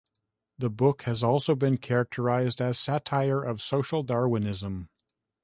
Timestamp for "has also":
1.03-1.53